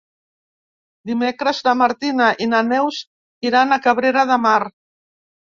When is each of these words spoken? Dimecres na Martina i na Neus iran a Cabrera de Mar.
Dimecres 1.09 1.59
na 1.67 1.73
Martina 1.81 2.31
i 2.47 2.49
na 2.55 2.63
Neus 2.71 3.03
iran 3.51 3.77
a 3.77 3.81
Cabrera 3.87 4.27
de 4.35 4.41
Mar. 4.49 4.59